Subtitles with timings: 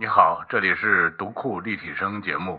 [0.00, 2.58] 你好，这里是读库立体声节目。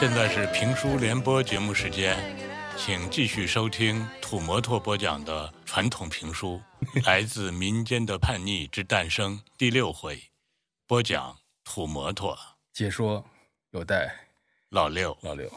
[0.00, 2.16] 现在是评书联播节目时间，
[2.74, 6.58] 请继续收听土摩托播讲的传统评书
[7.04, 10.18] 《来自民间的叛逆之诞生》第六回，
[10.86, 12.34] 播讲土摩托
[12.72, 13.22] 解说
[13.72, 14.10] 有待
[14.70, 15.14] 老六。
[15.20, 15.52] 老六。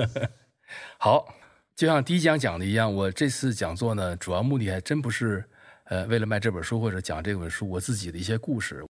[1.00, 1.34] 好，
[1.74, 5.42] 就像第一讲讲的一样，我这次讲座呢，主要目的还真不是
[5.84, 8.84] 呃为了卖这本书或者讲这本书我自己的一些故事。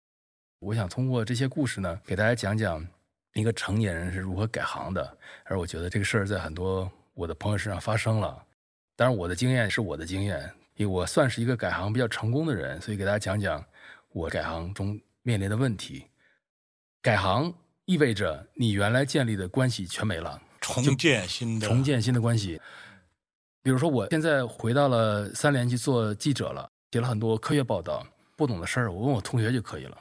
[0.59, 2.85] 我想通过这些故事呢，给大家讲讲
[3.41, 5.17] 一个成年人是如何改行的。
[5.45, 8.43] 而我觉得这个事儿在很多我的朋友身上发生了。
[8.97, 13.65] 当然，我的经验是我的经验，因为我算是一个改行比较成功的人，所以给大家讲讲
[14.13, 16.07] 我改行中面临的问题。
[17.03, 17.53] 改行
[17.85, 22.61] 意味着你原来建立的关系全没了，重建新的重建新的关系。
[23.63, 29.99] 比如说，我现在回到了三联去做记者了，写了很多科学报道，不懂的事儿我问我同学就可以了，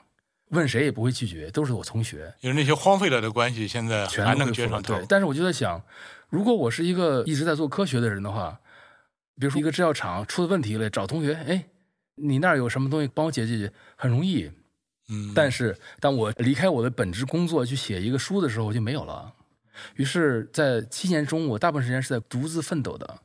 [0.50, 2.34] 问谁也不会拒绝，都是我同学。
[2.42, 5.06] 因为那些荒废了的关系，现在全还能接上头对，。
[5.08, 5.82] 但是我就在想，
[6.30, 8.60] 如果我是一个一直在做科学的人的话，
[9.40, 11.66] 比如说一个制药厂出了问题了，找同学，哎，
[12.16, 14.52] 你那儿有什么东西帮我解决解决，很容易。
[15.09, 19.34] 嗯，但是当我离开我的本职工作去写一个书的时候，我就没有了。
[19.96, 23.19] 于是，在七年中，我大部分时间是在独自奋斗的。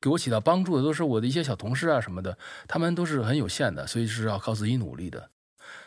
[0.00, 2.36] 给我起到帮助的都是我的一些小同事啊什么的，
[2.66, 5.30] 他们都是很有限的，所以是要靠自己努力的。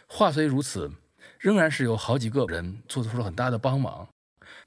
[0.08, 0.92] 话虽如此，
[1.40, 4.08] 仍然是有好几个人做出了很大的帮忙。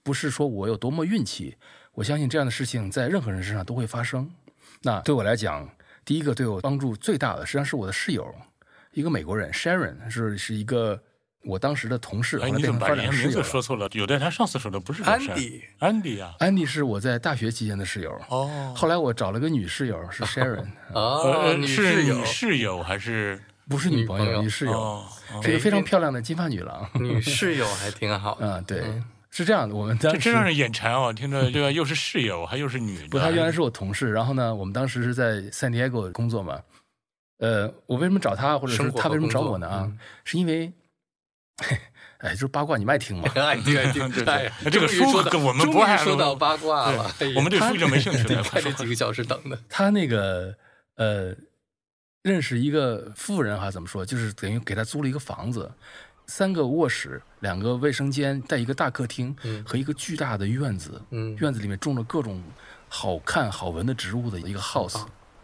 [0.03, 1.57] 不是说我有多么运气，
[1.95, 4.31] 我相信这样的事情在任何人身上都会发生。
[4.83, 5.69] 那对我来讲，
[6.05, 8.35] 第一个对我帮助最大的，实际上是我的室友，
[8.93, 11.03] 一个美国人 Sharon，是是一个
[11.45, 13.31] 我当时的同事，后哎，你怎么把人名。
[13.31, 13.89] 字说错了？
[13.93, 16.35] 有的他上次说的不是安这事儿迪，安迪啊。
[16.39, 25.05] 安迪是我在大学期间的室友，哦，后来我找了个女室友是 Sharon， 哦，是女，室友还是不是女朋友，女室友，
[25.43, 26.89] 是一个非常漂亮的金发女郎。
[26.95, 28.57] 女室友还挺好 的。
[28.57, 28.83] 嗯，对，
[29.31, 29.75] 是这样的。
[29.75, 31.13] 我们当时这真让人眼馋哦！
[31.13, 33.09] 听着这个又是室友，还又是女的。
[33.09, 34.11] 不，她原来是我同事。
[34.11, 36.61] 然后呢，我们当时是在 San Diego 工作嘛。
[37.39, 39.69] 呃，我为什么找她，或者是她为什么找我呢？
[39.69, 40.73] 啊嗯，是因为，
[42.19, 43.31] 哎，就是八卦，你们爱听吗？
[43.37, 48.43] 爱听爱听，对 对哎这个书终于说到跟我们终不爱说到八卦了，我们对书就没兴趣了。
[48.43, 50.53] 快这几个小时等的，他那个
[50.97, 51.33] 呃，
[52.29, 54.05] 认识一个富人哈，怎么说？
[54.05, 55.71] 就是等于给他租了一个房子，
[56.27, 61.01] 三个卧室，两个卫生间，带一个大客厅、嗯和一个巨大的院子。
[61.11, 62.43] 嗯院子里面种了各种
[62.89, 65.01] 好看好闻的植物的一个 house，、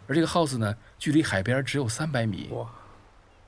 [0.07, 2.69] 而这个 house 呢，距离海边只有三百米，哇，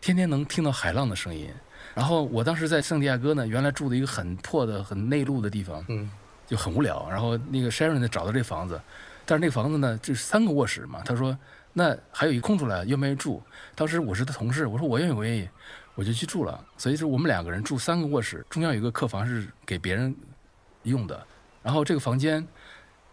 [0.02, 1.50] 天天能听到海浪的声音。
[1.94, 6.10] 然后我当时在圣地亚哥呢，原来住的一个很破的、很内陆的地方，嗯
[6.48, 7.08] 就很无聊。
[7.10, 8.82] 然后那个 Sharon 呢找到这房子，
[9.26, 11.02] 但是那个房子呢就是三个卧室嘛。
[11.06, 11.38] 他说
[11.78, 13.40] 那还有一空出来，愿不愿意住？
[13.76, 15.48] 当时我是他同事，我说我愿意，我愿意，
[15.94, 16.66] 我就去住了。
[16.76, 20.16] 所以说我们两个人住三个卧室，中间有一个客房是给别人
[20.84, 21.24] 用的。
[21.62, 22.44] 然后这个房间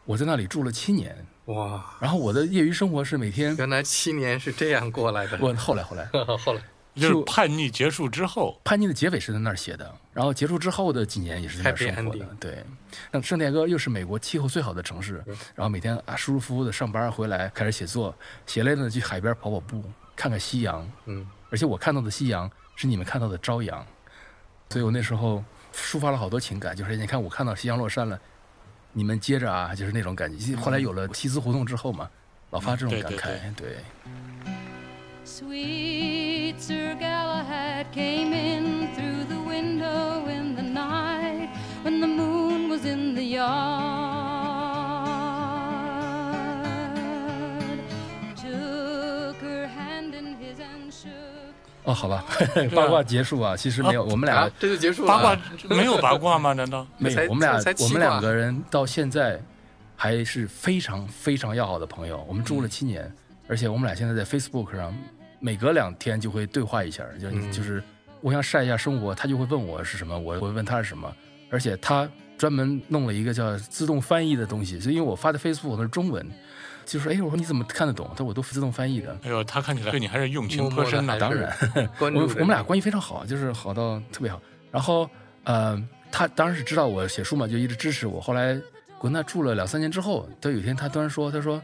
[0.07, 1.15] 我在那里住了七年。
[1.45, 5.37] 哇，然后我的业余生活是每天原来七年是这样过来的。
[5.43, 6.07] 我后来后来
[6.39, 6.63] 后来
[6.95, 12.27] 就是叛逆结束之后，叛逆的结尾是在那儿写的，然后结束之后的几年也是在那儿生活的。
[12.39, 12.65] 对，
[13.11, 15.23] 那圣迭戈又是美国气候最好的城市，
[15.55, 18.15] 然后每天啊舒舒服服的上班回来开始写作，
[18.47, 19.83] 写累了呢去海边跑跑步，
[20.15, 20.89] 看看夕阳。
[21.07, 23.85] 嗯，而且我看到的夕阳是你们看到的朝阳，
[24.71, 25.43] 所以我那时候
[25.75, 28.17] 抒发了好多情感，就是你看我看到夕阳落山了，
[28.93, 30.55] 你们接着啊，就是那种感觉。
[30.57, 32.09] 后来有了西斯胡同之后嘛，
[32.51, 33.79] 老发这种感慨，对
[35.25, 41.49] Sweet Sir Galahad came in through the window in the night
[41.83, 43.41] when the moon was in the yard.
[48.37, 51.11] Took her hand in his and shook.
[51.85, 52.23] 哦，好吧，
[52.75, 55.09] 八卦结束啊，其实没有，我们俩啊，这就结束了。
[55.09, 55.35] 八卦
[55.71, 56.53] 没有八卦吗？
[56.53, 56.87] 难道？
[56.99, 59.41] 没有，我们俩我们两个人到现在
[59.97, 62.23] 还是非常非常要好的朋友。
[62.29, 63.11] 我们住了七年，
[63.49, 64.95] 而且我们俩现在在 Facebook 上，
[65.41, 67.83] 每隔两天就会对话一下，就、嗯就是
[68.21, 71.15] 我想晒一下生活，他就会问我是什么，我会问他是什么，
[71.51, 72.09] 而且他
[72.39, 76.27] 专门弄了一个叫自动翻译的东西，就因为我发的 Facebook 那是中文，
[76.87, 78.09] 就说哎，我说你怎么看得懂？
[78.13, 79.17] 他说我都自动翻译的。
[79.23, 81.19] 哎呦，他看起来对你还是用情颇深呢。
[81.19, 84.41] 地还是当然，我我们俩关系非常好，就是好到特别好。
[84.71, 85.09] 然后
[85.45, 85.81] 呃，
[86.11, 88.21] 他当然是知道我写书嘛，就一直支持我。
[88.21, 88.59] 后来
[89.01, 91.63] 跟他住了两三年之后，他有一天他突然说，他说，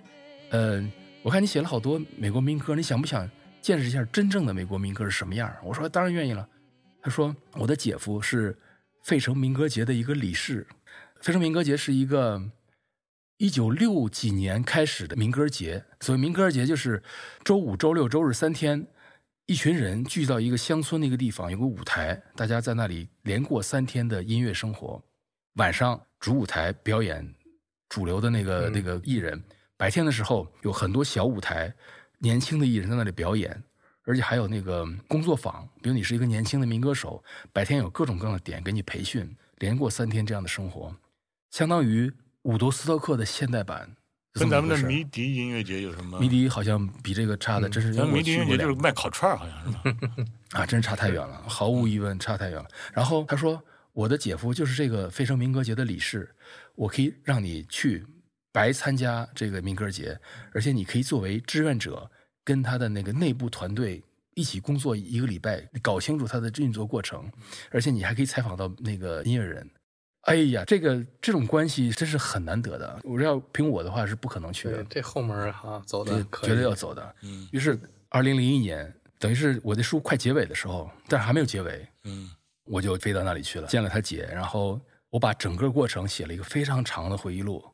[0.51, 0.81] 呃，
[1.23, 3.29] 我看你写了好多美国民歌，你想不想
[3.61, 5.61] 见识一下真正的美国民歌是什么样儿？
[5.63, 6.49] 我说当然愿意了。
[7.03, 8.59] 他说我的姐夫是
[9.03, 10.67] 费城民歌节的一个理事，
[11.21, 12.51] 费城民歌节是一个
[13.37, 15.85] 一九六几年开始的民歌节。
[16.01, 17.03] 所谓民歌节，就是
[17.45, 18.87] 周五、周六、周日三天，
[19.45, 25.03] 一群人聚到一个乡村的一个地方，有个舞台，大家在那里连过三天的音乐生活。
[25.57, 27.35] 晚上主舞台表演
[27.91, 29.43] 主流的那个、嗯那个艺人，
[29.81, 31.73] 白天的时候有很多小舞台，
[32.19, 33.63] 年轻的艺人在那里表演。
[34.05, 40.95] 而且还有那个工作坊，比如你是一个年轻的民歌手，白天有各种各样的点给你培训，连过三天这样的生活，
[41.51, 42.13] 相当于
[42.43, 43.97] 伍德斯托克的现代版。
[44.35, 46.19] 跟咱们的迷笛音乐节有什么？
[46.21, 50.25] 迷笛好像比这个差的真是，咱们迷笛音乐节就是卖烤串儿，好像是吧？
[50.61, 52.69] 啊，真是差太远了，毫无疑问差太远了。
[52.93, 53.63] 然后他说，
[53.93, 56.29] 我的姐夫就是这个费城民歌节的理事，
[56.75, 58.05] 我可以让你去
[58.53, 60.19] 白参加这个民歌节，
[60.53, 62.11] 而且你可以作为志愿者，
[62.45, 64.03] 跟他的那个内部团队
[64.35, 67.31] 一起工作一个礼拜，搞清楚他的运作过程，
[67.71, 69.69] 而且你还可以采访到那个音乐人。
[70.23, 73.01] 哎呀，这个这种关系真是很难得的。
[73.05, 77.15] 我要凭我的话是不可能去的对，，这后门儿哈走的绝对要走的。
[77.23, 77.79] 嗯于是，
[78.11, 82.29] 二零零一年，等于是我的书快结尾的时候，但是还没有结尾，嗯，
[82.65, 87.65] 我就飞到那里去了，见了他姐，然后我把整个过程写了一个非常长的回忆录。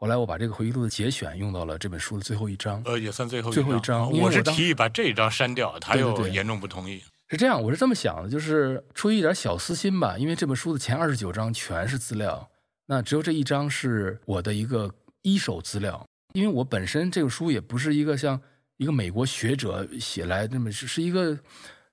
[0.00, 2.80] 后来我把这个回忆录的节选用到了这本书的最后一章。
[2.84, 7.02] 呃，也算最后最后一章啊我是提议把这一章删掉，他又严重不同意。
[7.28, 12.48] 是这样，我是这么想的，就是出于一点小私心吧，因为这本书的前二十九章全是资料，
[12.86, 14.88] 那只有这一章是我的一个
[15.22, 16.06] 一手资料。
[16.32, 18.40] 因为我本身这个书也不是一个像
[18.76, 21.36] 一个美国学者写来那么是是一个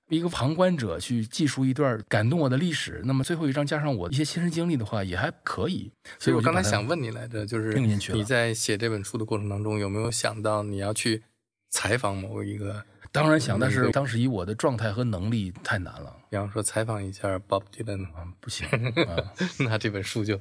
[0.08, 3.02] 一个旁观者去记述一段感动我的历史。
[3.04, 5.90] 那么最后一章加上我一些亲身经历的话，也还可以。
[6.18, 11.22] 所以我刚才想问你来着，就是你在写这本书的过程当中，有没有想到你要去
[11.70, 18.66] 采访某一个，当然想，但是当时以我的状态和能力太难了，比方说采访一下 Bob Dylan，啊，不行
[19.08, 19.16] 啊。
[19.58, 20.40] 那这本书就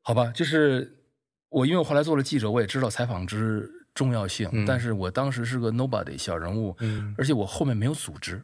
[0.00, 0.96] 好吧，就是
[1.50, 8.42] 我，因为我后来做了记者，我也知道采访之重要性，嗯但是我当时是个 nobody 小人物，嗯，而且我后面没有组织，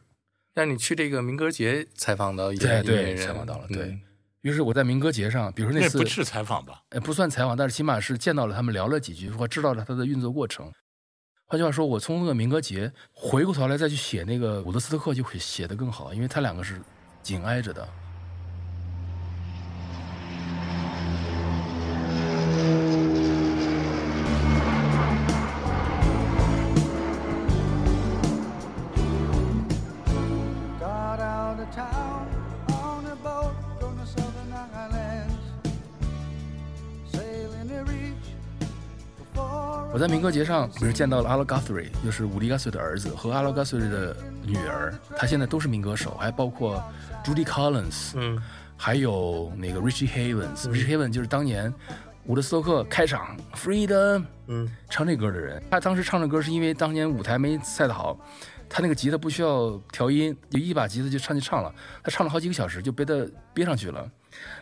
[0.53, 4.01] 但是你去这个民歌节采访到一些对对音乐人，采访到了对嗯
[4.41, 6.81] 于是我在民歌节上，比如说那次那不是采访吧？
[6.91, 10.71] 呃不算采访，但是起码是见到了他们，聊了几句，或知道了他的运作过程。
[11.45, 16.79] 换句话说，我从那个民歌节回过头来再去写那个伍德斯特克，就会写得更好，因为他两个是
[17.21, 17.85] 紧挨着的。
[39.91, 46.81] 我在民歌节上，不是见到了阿拉 Guthrie，就是伍迪·加穗的儿子和阿拉 Guthrie 的女儿，他现在都是民歌手，还包括
[47.25, 48.39] Judy Collins，嗯
[48.77, 50.67] 还有那个 Richie Havens。
[50.69, 51.73] Richie Havens 就是当年
[52.25, 55.61] 伍德斯托克开场 Freedom 嗯唱这歌的人。
[55.71, 58.15] 他当时唱这歌是因为当年舞台没赛得好，
[58.69, 61.73] 他那个吉他不需要调音，就一把吉他就上去唱了。
[62.03, 64.07] 他唱了好几个小时，就被他憋上去了。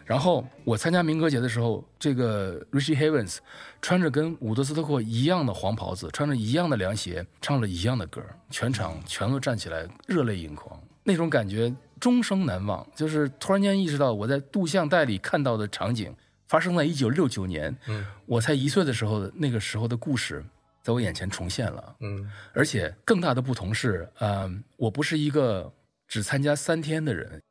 [0.05, 3.37] 然后我参加民歌节的时候，这个 Richie Havens
[3.81, 12.87] 穿着跟伍德斯托克一样的黄袍子，穿着一样的凉鞋，唱了一样的歌，全场全都站起来，热泪盈眶，那种感觉终生难忘。
[12.95, 16.15] 就是突然间意识到，我在录像带里看到的场景，
[16.47, 20.43] 发生在一九六九年，嗯我才一岁的时候的那个时候的故事，
[20.81, 21.95] 在我眼前重现了。
[21.99, 25.71] 嗯而且更大的不同是，嗯，我不是一个
[26.07, 27.41] 只参加三天的人，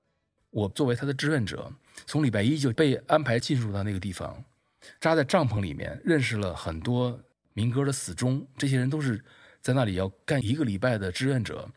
[0.50, 1.70] 我作为他的志愿者，
[2.04, 4.44] 从礼拜一就被安排进入到那个地方，
[5.00, 7.18] 扎在帐篷里面，认识了很多
[7.54, 9.24] 民歌的死忠，这些人都是
[9.62, 11.68] 在那里要干一个礼拜的志愿者，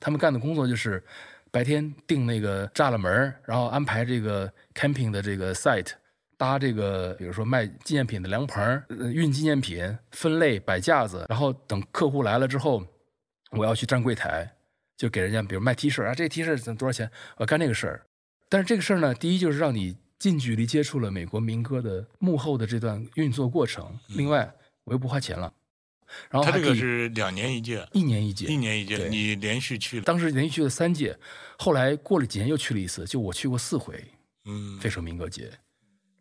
[0.00, 1.02] 他们干的工作就是
[1.50, 5.92] 白天定那个栅栏门，然后安排这个 camping 的这个 site。
[6.38, 8.82] 搭这个，比如说卖纪念品的凉棚，
[9.14, 12.84] 运纪念品，分类摆架子，然后等客户来了之后，
[13.52, 14.52] 我要去站柜台，
[14.96, 17.08] 就给人家，比如卖 T 恤啊，这 T 恤怎么多少钱？
[17.36, 18.02] 我干这个事儿。
[18.52, 24.54] 但是这个事儿呢，第一就是让你近距离接触了美国民歌的幕后的这段运作过程，另外
[24.84, 25.50] 我又不花钱了。
[26.28, 31.18] 然后他这个是两年一届，一年一届，一年一届，你连续去了，当时连续去了三届，
[31.56, 34.04] 后来过了几年又去了一次，就我去过四回
[34.44, 35.50] 嗯，费城民歌节，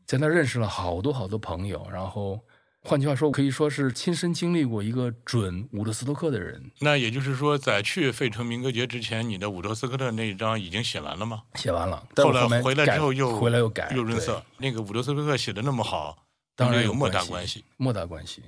[0.05, 2.39] 在那认识了好多好多朋友，然后
[2.83, 6.71] 换句话说，可以说是亲身经历过一个准伍德斯托克的人。
[6.79, 11.43] 那也就是说，在去费城民歌节之前，你的伍德斯科特那一章已经写完了吗？
[11.55, 14.43] 写完了，但我来回来之后又回来又改又润色。
[14.57, 18.41] 那个伍德斯托克写的那么好，当然有莫大关关系。，莫大关系，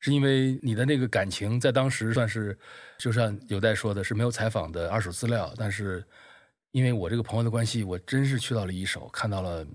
[0.00, 2.58] 是因为你的那个感情在当时算是，
[2.98, 6.02] 就像有待说的是没有采访的二手资料，但是
[6.70, 9.68] 因为我这个朋友的关系，我真是去到了一手，看到了嗯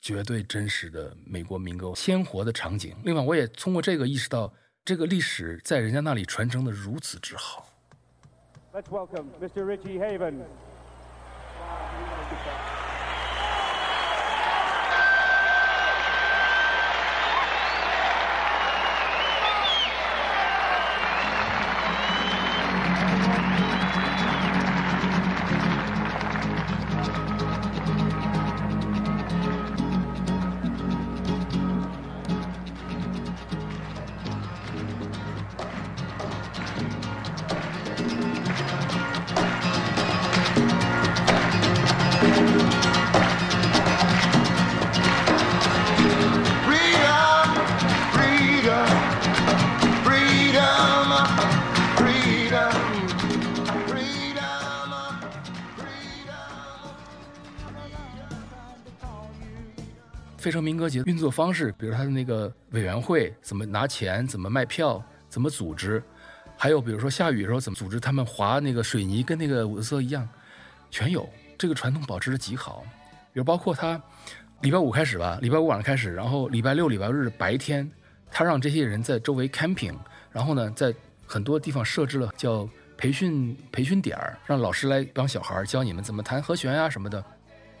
[0.00, 2.96] 绝对真实的美国民歌鲜活的场景。
[3.04, 4.52] 另外，我也通过这个意识到，
[4.84, 7.66] 这个历史在人家那里传承的如此之好。
[8.72, 9.64] Let's welcome Mr.
[9.64, 10.44] Richie Haven.
[60.80, 66.02] 歌节运作方式，比如他的那个委员会怎么拿钱，怎么卖票，怎么组织，
[66.56, 70.28] 还有比如说下雨的时候怎么组织他们划那个水泥，跟那个伍德色一样，
[70.90, 71.28] 全有。
[71.58, 72.82] 这个传统保持的极好。
[73.32, 74.00] 比如包括他
[74.62, 77.88] 礼拜五开始吧，礼拜五晚上开始，然后礼拜六、礼拜日白天，
[78.30, 79.94] 他让这些人在周围 camping，
[80.32, 80.92] 然后呢，在
[81.26, 87.22] 很多地方设置了叫培训培训点儿，让老师来帮小孩教你们怎么弹和弦啊什么的。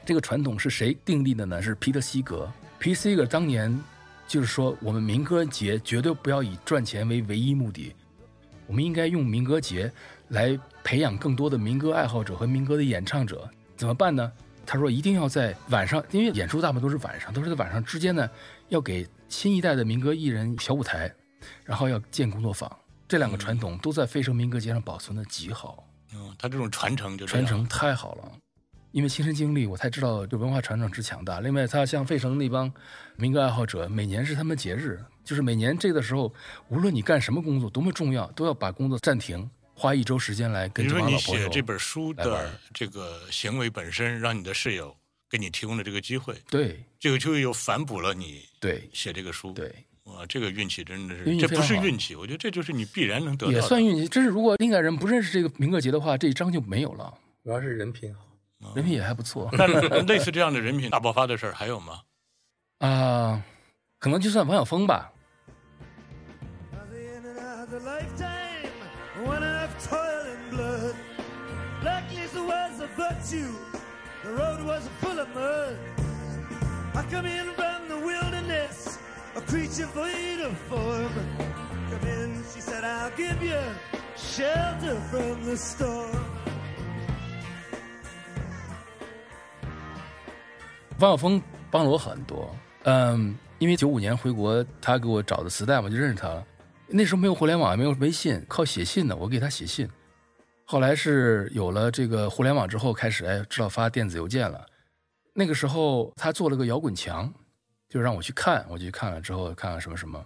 [0.04, 1.60] 这个传统是谁订立的呢？
[1.60, 2.50] 是皮特西格。
[2.80, 3.78] 皮特西格当年
[4.26, 7.94] 就是说，我们民歌节绝对不要以赚钱为唯一目的，
[8.66, 9.92] 我们应该用民歌节
[10.28, 13.46] 来培养更多的民歌爱好者和民歌的演唱者。
[13.76, 14.32] 怎么办呢？
[14.64, 18.26] 他说一定要在晚上，因为演出大部分都是晚上，都是在晚上之间呢，
[18.70, 21.14] 要给新一代的民歌艺人小舞台，
[21.66, 22.74] 然后要建工作坊。
[23.06, 25.86] 这两个传统都在费城民歌节上保存的极好。
[26.14, 28.32] 嗯，他这种传承就传承太好了，
[28.92, 31.40] 因为亲身经历，我才知道这文化传承之强大。
[31.40, 32.72] 另外，他像费城那帮
[33.16, 36.32] 民歌爱好者，每年是他们节日，就是每年这个时候，
[36.68, 41.42] 无论你干什么工作，多么重要，都要把工作暂停，花一周时间来跟这比如说你帮老朋友。
[41.42, 44.96] 写这本书的这个行为本身，让你的室友
[45.30, 49.72] 给你提供了这个机会，对这个就又反哺了你对写这个书。，对，
[50.04, 53.58] 哇，这个运气真的是运，气这不是运气，我觉得这就是你必然能得到的。
[53.58, 54.08] 也算运气。
[54.08, 57.14] 真是如果另外人不认识这个民歌节的话，这一章就没有了。
[57.44, 58.29] 主要是人品好。
[58.74, 59.66] 人品也还不错那
[60.02, 62.00] 类似这样的人品大爆发的事儿还有吗？
[62.78, 63.42] 啊、
[63.98, 65.12] 可能就算王晓峰吧。
[79.36, 81.08] A creature void of form.
[81.88, 83.62] Come in, she said, I'll give you
[84.16, 86.29] shelter from the storm.
[91.00, 96.46] 王晓峰帮了我很多，嗯，因为九五年回国，他给我找的磁带，我就认识他了。
[96.86, 99.88] 那时候没有互联网，也没有微信，靠写信的，我给他写信。
[100.66, 104.66] 后来是有了这个互联网之后，开始哎知道发电子邮件了。
[105.32, 107.32] 那个时候他做了个摇滚墙，
[107.88, 110.22] 就让我去看，我就去看了之后看看什么什么。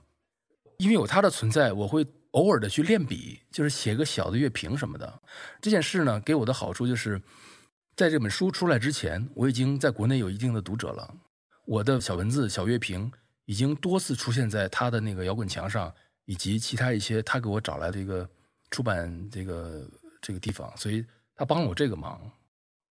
[0.78, 5.22] 因为有他的存在，我会偶尔的去练笔，就是写个小的乐评什么的。
[5.60, 7.20] 这件事呢，给我的好处就是，
[7.96, 11.14] 在这本书出来之前，我已经在国内有一定的读者了。
[11.64, 13.10] 我的小文字、小乐评
[13.44, 18.28] 已经多次出现在他的那个摇滚墙上，以及其他一些他给我找来的一个
[18.70, 19.88] 出版这个
[20.20, 22.20] 这个地方，所以他帮了我这个忙，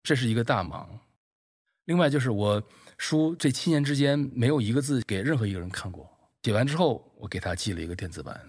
[0.04, 0.88] 这是一个大忙。
[1.86, 2.62] 另外就是我
[2.96, 6.08] 书这七年之间没有一个字给任何一个人看过，
[6.44, 8.40] 写完之后我给他寄了一个电子版，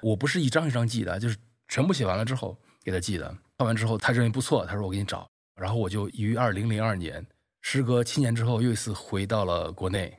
[0.00, 1.36] 我不是一张一张寄的，就是
[1.66, 3.36] 全部写完了之后给他寄的。
[3.58, 5.28] 看完之后他认为不错，他说我给你找，
[5.62, 7.24] 然后我就于二零零二年，
[7.60, 10.12] 时隔七年之后又一次回到了国内，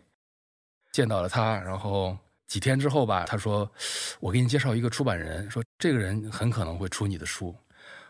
[0.93, 3.69] 见到了他，然后几天之后吧，他说
[4.21, 7.53] 我给你介绍一个出版人，说这个人很可能会出你的书，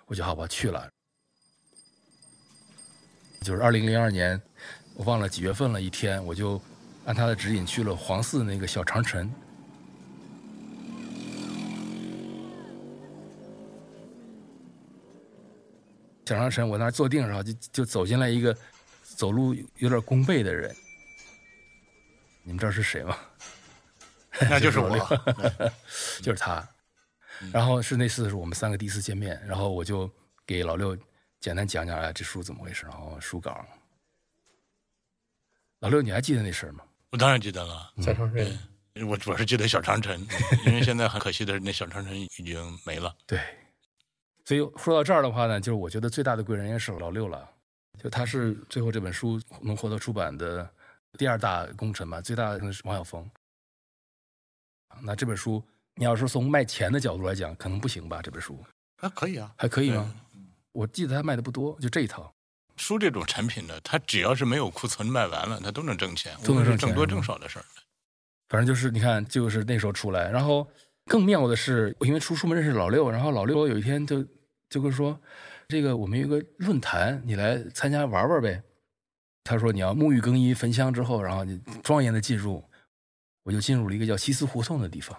[0.06, 0.88] 我就好吧去了。
[3.42, 4.40] 就是二零零二年，
[4.94, 6.62] 我忘了几月份了，一天我就
[7.06, 9.28] 按他的指引去了黄寺那个小长城。
[16.26, 18.56] 小长城，我那儿坐定然后，就就走进来一个
[19.04, 20.74] 走路有点弓背的人。
[22.44, 23.18] 你们知道是谁吗？
[24.50, 24.98] 那就是我。
[26.22, 26.68] 就是他。
[27.52, 30.10] 然后是那次是我们三个第一次见面，然后我就
[30.46, 30.98] 给老六
[31.40, 33.66] 简单讲讲哎这书怎么回事，然后书稿。
[35.80, 36.86] 老六，你还记得那事儿吗？
[37.10, 38.60] 我当然记得了，小长城，
[39.08, 40.26] 我主要是记得小长城，
[40.66, 43.14] 因为现在很可惜的是，那小长城已经没了。
[43.28, 43.40] 对，
[44.46, 47.50] 所以说到这儿的话呢，就是我觉得最大的贵人应该是老六了，
[48.02, 50.70] 就他是最后这本书能获得出版的
[51.18, 53.30] 第二大功臣吧，最大的可能是王晓峰。
[55.02, 55.64] 那这本书，
[55.96, 58.22] 你要是从卖钱的角度来讲，可能不行吧？
[58.22, 58.64] 这本书
[58.98, 60.14] 还，可以啊，还可以吗？
[60.72, 62.32] 我记得他卖的不多，就这一套。
[62.76, 67.66] 书这种产品呢，它只要是没有库存卖完了，它都能挣钱，都能挣钱挣多挣少的事儿。
[68.50, 70.68] 反正就是你看，就是那时候出来，然后
[71.06, 74.26] 更妙的是，我因为出书嘛认识老六，然后老六有一天就
[74.70, 75.20] 就跟说，
[75.68, 78.64] 这个我们有个论坛，你来参加玩玩呗。
[79.44, 82.64] 他说你要沐浴更衣焚香之后，然后你庄严的进入，
[83.44, 85.18] 我就进入了一个叫西四胡同的地方，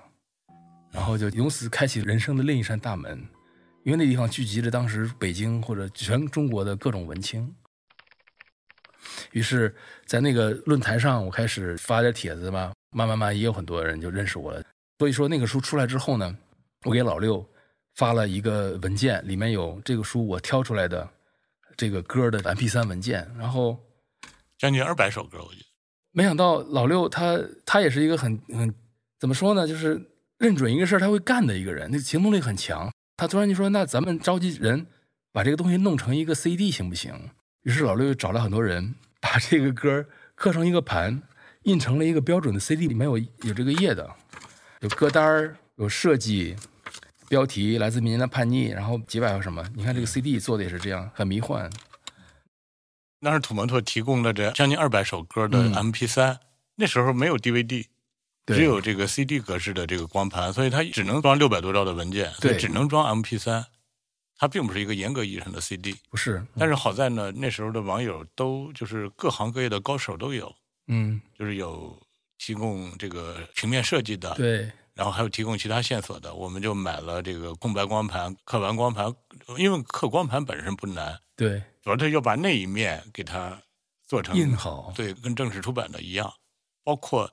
[0.91, 3.23] 然后就由此开启人生的另一扇大门。
[3.83, 7.55] 因为那地方聚集着当时北京或者全中国的各种文青，
[9.33, 9.77] 于是，
[10.07, 14.65] 在那个论坛上，我开始发点帖子嘛，慢慢慢也有很多人就认识我了。
[14.99, 16.37] 所以说，那个书出来之后呢，
[16.85, 17.45] 我给老六
[17.95, 21.09] 发了一个文件，里面有这个书我挑出来的
[21.77, 23.79] 这个歌的 M P 三文件，然后
[24.59, 25.67] 将近二百首歌，我觉得。
[26.13, 28.73] 没想到老六他他也是一个很很
[29.19, 30.01] 怎么说呢，就是
[30.39, 32.91] 认准一个事儿他会干的一个人，那行动力很强。
[33.17, 34.87] 他突然就说：“那咱们召集人，
[35.33, 37.31] 把这个东西弄成一个 CD 行不行？”
[37.63, 41.23] 于是老六又找了很多人，把这个歌刻成一个盘，
[41.63, 44.09] 印成了一个标准的 CD，里面有有这个页的，
[44.85, 46.55] 有歌单儿，有设计，
[47.27, 49.65] 标题来自民间的叛逆，然后几百个什么。
[49.75, 51.71] 你看这个 CD 做的也是这样，很迷幻。
[53.21, 56.39] 那是土摩托提供了这将近二百首歌的 MP 三，
[56.75, 57.87] 那时候没有 DVD。
[58.45, 63.65] 只有这个 CD 格式的这个光盘，所以它只能装六百多兆的文件，对只能装 MP 三。
[64.37, 66.45] 它并不是一个严格意义上的 CD，不是。
[66.59, 70.55] 但是好在呢，那时候的网友都就是各行各业的高手都有，
[70.89, 71.99] 嗯，就是有
[72.45, 79.11] 提供这个平面设计的，对，然后还有提供其他线索的，我们就买了这个空白光盘，刻完光盘，
[79.57, 83.59] 因为刻光盘本身不难，对，主要他要把那一面给它
[84.07, 86.31] 做成印好，对，跟正式出版的一样，
[86.85, 87.33] 包括。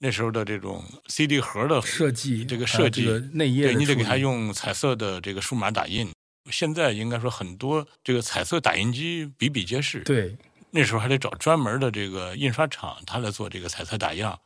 [0.00, 6.12] 那时候的这种 CD 盒的设计，这个设计内页，对你得给它用彩色的这个数码打印。
[6.50, 10.00] 现在应该说很多这个彩色打印机比比皆是。
[10.00, 10.36] 对，
[10.76, 14.36] 那时候还得找专门的这个印刷厂，他来做这个彩色打样。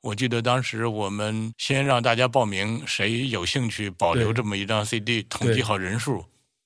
[0.00, 6.24] 我记得当时我们先让大家报名，谁有兴趣保留这么一张 CD，统计好人数，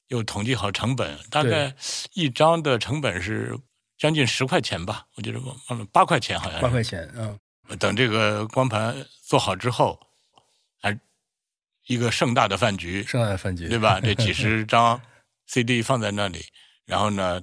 [0.08, 1.74] 又统计好成本，大概
[2.12, 3.58] 一张的成本是
[3.96, 6.60] 将近十块钱吧，我记得忘了八块钱好像。
[6.60, 7.38] 八块钱，嗯。
[7.78, 9.98] 等这个光盘做好之后，
[10.78, 10.94] 还
[11.86, 13.98] 一个盛大的饭局，盛大的饭局，对吧？
[13.98, 15.00] 这几 十张
[15.46, 16.44] CD 放在那里，
[16.84, 17.42] 然后呢，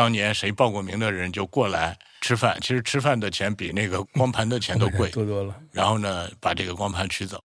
[0.00, 2.58] 当年谁报过名的人就过来吃饭。
[2.62, 5.54] 其实吃饭的钱比那个光盘的钱都贵，多多了。
[5.72, 7.38] 然后呢，把这个光盘取走。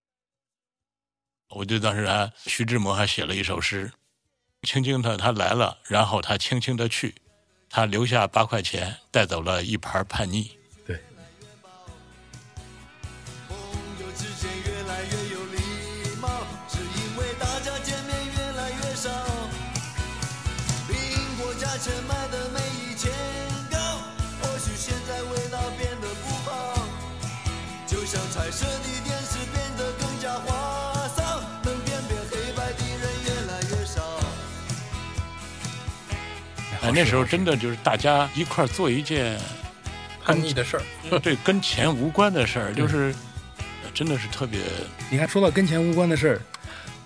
[1.49, 3.91] 我记得当时还徐志摩还写了一首诗
[4.63, 7.13] ：“轻轻的他来了，然后他轻轻的去，
[7.69, 10.57] 他留下八块钱，带走了一盘叛逆。”
[36.91, 39.39] 那时候真的就是大家一块做一件
[40.23, 40.83] 叛逆的事儿，
[41.19, 43.13] 对，跟钱无关的事儿，就是
[43.93, 44.59] 真的是特别。
[45.09, 46.41] 你看，说到跟钱无关的事儿，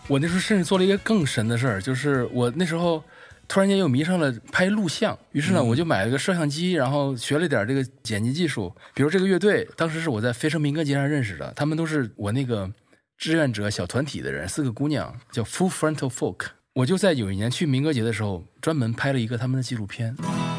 [0.08, 3.04] 我那时候甚至做了一个更神的事儿，就是我那时候
[3.48, 8.74] 突然间又迷上了拍录像，于是呢，我就买了个摄像机，然后学了点这个剪辑技术。
[8.94, 12.72] 比如这个乐队，当时是我在飞升民歌节上认识的，他们都是我那个
[13.18, 16.46] 志愿者小团体的人，四个姑娘，叫 Full Frontal Folk。
[16.80, 20.16] 我就在有一年去民歌节的时候，专门拍了一个他们的纪录片。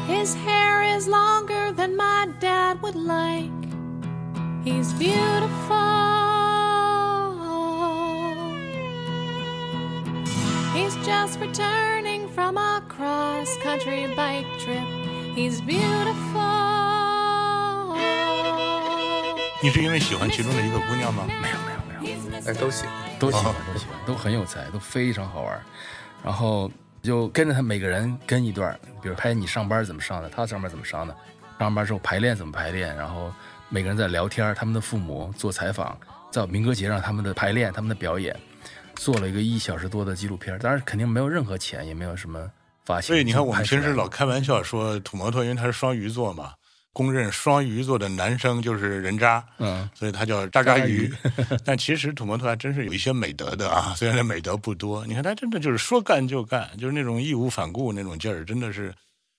[0.07, 3.49] His hair is longer than my dad would like.
[4.63, 5.79] He's beautiful.
[10.75, 14.85] He's just returning from a cross country bike trip.
[15.35, 16.45] He's beautiful.
[19.63, 21.23] 你是因为喜欢其中的一个姑娘吗？
[21.27, 25.59] 没有没有没有，哎，都喜欢，都喜欢都喜欢，都很有才，都非常好玩。
[26.23, 31.15] 然后就跟着他每个人跟一段，比如拍你上班怎么上的，他上班怎么上的，
[31.59, 33.31] 上班之后排练怎么排练，然后
[33.69, 35.97] 每个人在聊天，他们的父母做采访，
[36.29, 38.35] 在民歌节上他们的排练、他们的表演，
[38.95, 42.49] 做了一个一小时多的纪录片，当然肯定没有任何钱，也没有什么
[42.85, 43.07] 发行。
[43.07, 46.53] 所以你看，我们平时老开玩笑说土摩托，因为他是双鱼座嘛，
[46.93, 51.57] 公认双鱼座的男生就是人渣，嗯，所以他叫渣渣鱼渣。
[51.63, 55.05] 但其实土摩托还真是有一些美德的啊， 虽然这美德不多。
[55.07, 58.93] 你看他真的就是说干就干，就是那种义无反顾那种劲儿，真的是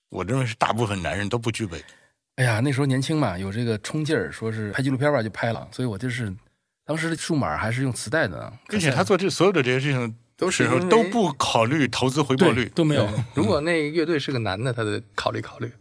[0.09, 1.79] 我认为是大部分男人都不具备。
[2.37, 6.33] 哎呀，那时候年轻嘛，有这个冲劲儿，说是拍纪录片吧就拍了，所以我就是
[6.85, 13.07] 当时的数码还是用磁带的呢，并且他做这所有的这些事情都是都不考虑投资回报率，都没有。
[13.35, 15.71] 如果那乐队是个男的，他得考虑考虑，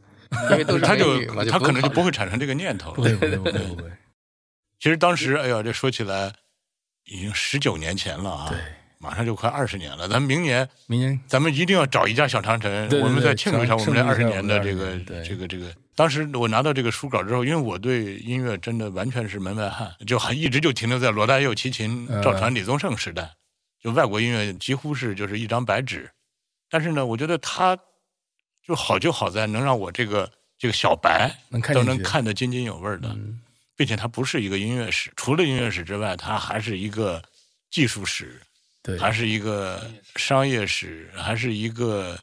[0.51, 3.03] 因为都是他就他可能就不会产生这个念头不。
[3.03, 3.91] 会不会 不会，
[4.79, 6.33] 其实当时，哎呀，这说起来
[7.05, 8.59] 已经十九年前了啊，对，
[8.99, 10.09] 马上就快二十年了。
[10.09, 15.73] 咱们明年明年咱们一定要找一家小长城，对对我们再庆祝一下我们这二十年的我们20这个这个这个。
[15.95, 23.31] 当时我拿到这个书稿之后，因为我对音乐真的完全是门外汉，就还一直就停留在罗大佑、齐秦、嗯赵传、李宗盛时代，
[23.83, 26.11] 就外国音乐几乎是就是一张白纸。
[26.71, 27.79] 但是呢，我觉得他
[28.67, 31.31] 就好就好在能让我这个这个小白
[31.75, 33.09] 都能能看得津津有味儿的。
[33.11, 33.41] 嗯
[33.75, 37.21] 并且它不是一个音乐史，除了音乐史之外，它还是一个
[37.71, 38.41] 技术史，
[38.83, 42.17] 对，还是一个商业史，还是一个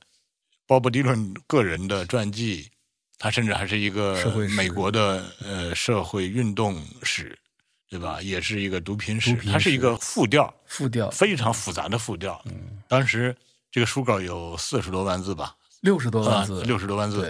[0.68, 2.70] 鲍勃迪伦个人的传记，
[3.18, 4.24] 它甚至还是一个
[4.56, 7.38] 美国的呃社会运动史，
[7.90, 8.22] 对吧？
[8.22, 12.40] 也是一个毒品史，毒品史它是一个复调，复调非常复杂的复调。
[12.46, 13.36] 嗯当时
[13.72, 17.22] 这个书稿有四十多万字吧，六十多啊万字，，六十多万字，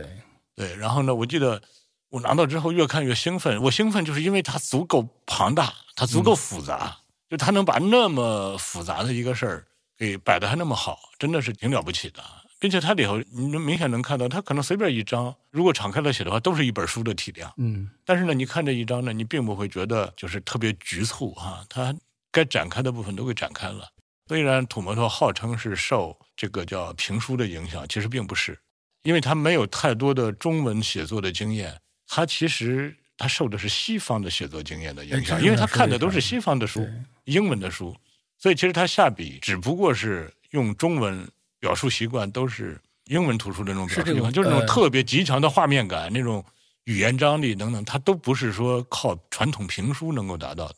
[0.56, 1.62] 对，对，然后呢，我记得
[2.10, 3.62] 我拿到之后越看越兴奋。
[3.64, 6.98] 我兴奋就是因为它足够庞大，它足够复杂，
[7.30, 12.24] 就它能把那么复杂的一个事儿给摆的还那么好，真的是挺了不起的。
[12.62, 17.50] 并且它里头你能明显能看到，它可能随便一张，如果敞开了写的话，都是一本书的体量。
[17.56, 21.96] 嗯，但是呢，你看这一张呢，你并不会觉得就是特别局促哈、它
[22.34, 23.88] 该展开的部分都给展开了。
[24.30, 28.56] 虽然土摩托号称是受这个叫评书的影响，其实并不是，
[29.02, 36.88] 因为他没有太多的中文写作的经验，他其实他受的是西方的写作经验的影响，因为他看的都是西方的书，
[37.24, 37.98] 英文的书，
[38.38, 41.28] 所以其实他下笔只不过是用中文
[41.60, 46.46] 表述习惯都是英文图书的那种表述习惯，就是那种呃特别极强的画面感，那种
[46.84, 50.76] 语言张力等等，他都不是说靠传统评书能够达到的。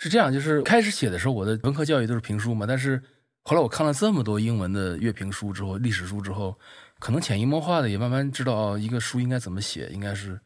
[0.00, 3.00] 是这样，就是开始写的时候，我的文科教育都是评书嘛，但是
[3.42, 6.58] 后来我看了这么多英文的乐评书之后，历史书之后，
[6.98, 10.40] 可能潜移默化的也慢慢知道哦，一个书应该怎么写，应该是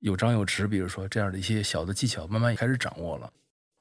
[0.00, 3.32] 有章有弛，比如说这样的一些小的技巧，慢慢也开始掌握了。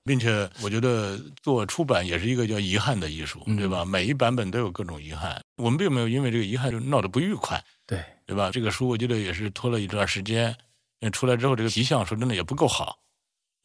[0.06, 3.84] 并且我觉得做出版也是一个叫遗憾的艺术，嗯对吧？
[3.84, 8.50] 每一版本都有各种遗憾，我们并没有因为这个遗憾就闹得不愉快，对，对吧？
[8.52, 10.56] 这个书我觉得也是拖了一段时间，
[11.02, 12.98] 嗯出来之后这个皮相说真的也不够好，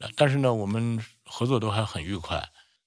[0.01, 0.99] 呃但是呢，我们
[1.35, 2.41] 合作都还很愉快。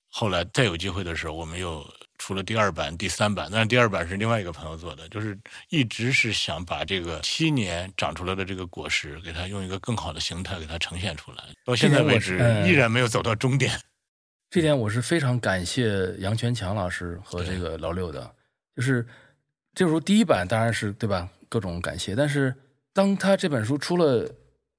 [0.09, 1.85] 后来再有机会的时候，我们又
[2.17, 11.43] 出了第二版、第三版，但是第二版是另外一个朋友做的，就是一直是想把这个七年长出来的这个果实，给它用一个更好的形态给它呈现出来。
[11.65, 13.77] 到现在为止依然没有走到终点。
[14.49, 18.33] 这点我是非常感谢杨全强老师和这个老六的，
[18.77, 19.05] 就是
[19.75, 22.55] 这本书第一版当然是对吧，各种感谢，但是
[22.93, 24.25] 当他这本书出了，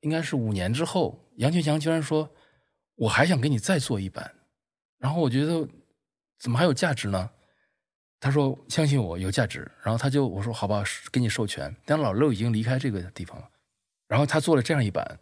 [0.01, 2.29] 应该是五年之后，杨全强居然说
[2.99, 4.31] 我还想给你再做一版，
[4.99, 5.67] 然后我觉得
[6.39, 7.31] 怎么还有价值呢？
[8.21, 10.83] 他说相信我有价值，然后他就我说好吧，
[11.13, 13.49] 给你授权，但老六已经离开这个地方了，
[14.09, 15.19] 然后他做了这样一版，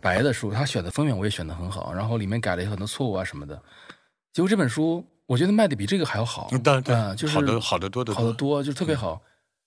[0.00, 3.60] 白的书，他选的封面我也选的很好，然后里面改了很多错误啊什么的。
[4.32, 9.20] 结果这本书我觉得卖的比这个还要好，嗯对对啊，就是好的好的多的多好的多，就特别好。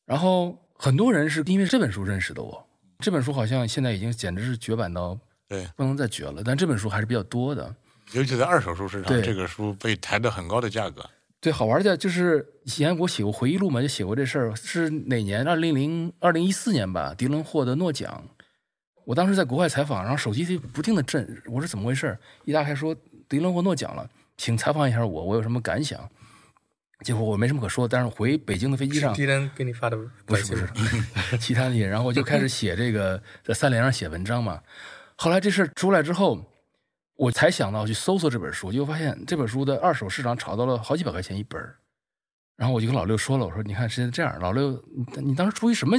[0.05, 2.65] 然后很多人是因为这本书认识的我，
[2.99, 7.75] 这本书好像现在已经简直是绝版到对，不能再绝了，但这本书还是比较多的。
[8.13, 11.03] 尤其在二手书市场，这个书被抬得很高的价格。
[11.41, 15.47] 对，好玩的就是以前我写过回忆录嘛，就写过这事儿，是哪年？
[15.47, 18.23] 二零零二零一四年吧，迪伦获得诺奖。
[19.05, 22.17] 我当时在国外采访，然后手机就不停的震，我说怎么回事？
[22.45, 22.95] 一打开说
[23.29, 26.09] 迪伦获诺奖了，请采访一下我，我有什么感想？
[27.03, 30.67] 结果我没什么可说，但是回北京的飞机上，迪伦给你发的不是不是
[31.37, 34.59] 其他那些，然后我就开始写这个在三联上写文章嘛。
[35.17, 36.45] 后来这事儿出来之后，
[37.15, 41.77] 我才想到去搜索这本书，结果发现这本书的二手市场炒到了好几百块钱一本儿
[42.57, 45.97] 然后我就跟老六说了，我说你看现在这样，老六你你当时出于什么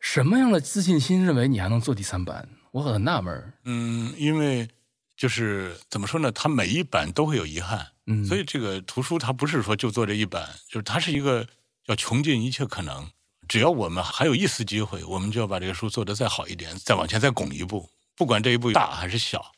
[0.00, 2.48] 什么样的自信心，认为你还能做第三版？
[2.72, 3.52] 我很纳闷。
[3.64, 4.68] 嗯，因为
[5.16, 6.30] 就是怎么说呢？
[6.32, 11.46] 他每一版都会有遗憾，嗯，所以这个图书它不是说就做这一版，就是它是一个
[11.86, 13.08] 要穷尽一切可能。
[13.48, 19.52] 只要我们还有一丝机会，我们就要把这个书做得再好一点，再往前再拱一步，不管这一步大还是小。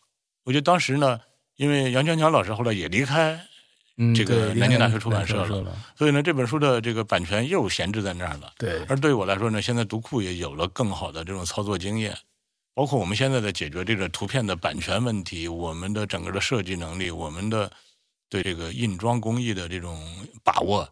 [0.45, 1.21] 我觉得当时呢，
[1.57, 3.39] 因为杨全强老师后来也离开
[3.97, 8.53] 嗯这个南京大学出版社了，了，所以呢，这本书的这个版权又闲置在那儿了。
[8.59, 12.17] 对，而对我来说呢，现在读库也有了更好的这种操作经验，
[12.75, 17.71] 包括我们现在的解决这个图片的版权问题，我们的整个的设计能力，我们的
[18.29, 20.01] 对这个印装工艺的这种
[20.45, 20.89] 把握，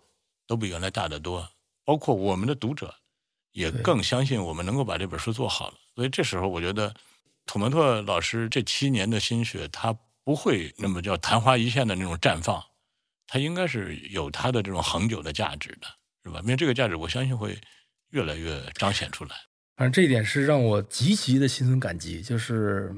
[0.47, 1.49] 都比原来大得多。
[1.85, 2.93] 包括我们的读者
[3.53, 5.75] 也更相信我们能够把这本书做好了。
[5.95, 6.93] 所以这时候，我觉得
[7.47, 12.63] 土门拓老师这七年的心血，他不会那么叫昙花一现的那种绽放，
[13.27, 15.87] 他应该是有他的这种恒久的价值的。
[16.25, 16.41] 是吧？
[16.43, 17.57] 因为这个价值，我相信会
[18.11, 19.31] 越来越彰显出来。
[19.77, 22.93] 反正这一点是让我极其的心存感激，就是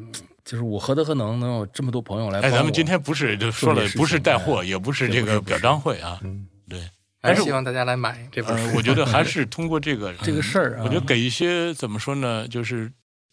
[0.46, 6.18] 就是我何德何能能有这么多朋友来哎，咱们今天不是就说了不是带货，也不是这个表彰会啊。
[6.22, 6.88] 嗯，对，
[7.20, 8.76] 还是是希望大家来买这本呃，书。
[8.78, 12.90] 我觉得还是通过这个这个事儿啊，我觉得给一些怎么说呢，就是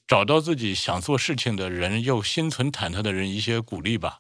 [0.08, 4.20] 找到自己想做事情的人，又心存忐忑的人一些鼓励吧。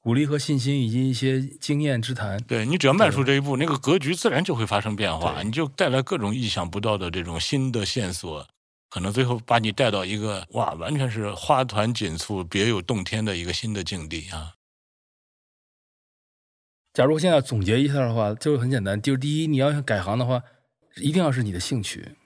[0.00, 2.40] 鼓励和信心以及一些经验之谈。
[2.44, 8.46] 对你只要迈出这一步，那个格局自然就会发生变化，你就带来各种意想不到的这种新的线索，
[8.88, 14.54] 可能最后把你带到一个哇，完全是花团锦簇、别有洞天的一个新的境地啊。
[16.94, 20.40] 假如现在总结一下的话，就是很简单，就是第一，你要想改行的话，
[20.96, 22.16] 一定要是你的兴趣，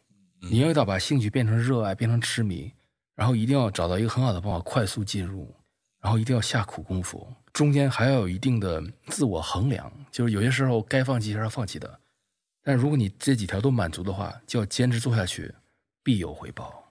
[0.42, 2.72] 嗯你要要把兴趣变成热爱，变成痴迷，
[3.14, 5.54] 然后一定要找到一个很好的方法快速进入，
[6.00, 12.00] 然后一定要下苦功夫，中间还要有一定的自我衡量，就是有些时候该放弃还是要放弃的，
[12.62, 15.54] 但如果你这几条都满足的话，就要坚持做下去，
[16.02, 16.82] 必有回报。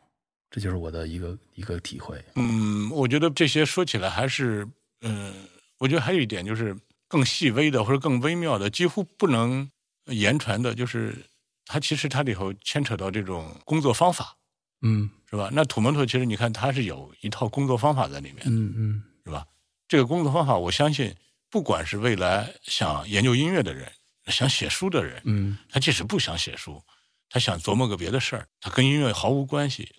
[0.49, 2.21] 这就是我的一个一个体会。
[2.35, 4.67] 嗯，我觉得这些说起来还是，
[4.99, 5.33] 嗯、
[5.77, 9.71] 我觉得还有一点就是更细微的或者更微妙的，几乎不能
[10.07, 11.25] 言传的，就是
[11.65, 14.35] 它其实它里头牵扯到这种工作方法，
[14.81, 15.49] 嗯是吧？
[15.53, 19.45] 那土门头其实你看它是有一套工作方法在里面，嗯嗯，是吧？
[19.87, 21.15] 这个工作方法，我相信，
[21.49, 23.89] 不管是未来想研究音乐的人，
[24.27, 26.83] 想写书的人，嗯，他即使不想写书，
[27.29, 29.89] 他想琢磨个别的事儿，他跟音乐毫无关系，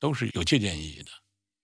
[0.00, 1.10] 都是有借鉴意义的。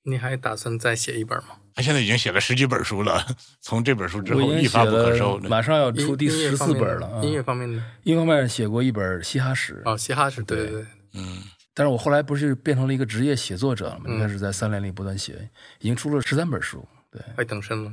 [0.04, 1.56] 你还打算再写一本吗？
[1.74, 3.24] 他现在已经写了十几本书了，
[3.60, 5.38] 从这本书之后一发不可收，。
[5.40, 7.22] 马上要出第十四本了啊。
[7.22, 11.42] 音乐方面的一方面写过一本嘻哈史，哦，嘻哈是对对对对，嗯，
[11.78, 14.06] 但是我后来不是变成了一个职业写作者了吗？
[14.08, 17.92] 嗯应该是在三联里不断写，已经出了十三本书，对，快等身了。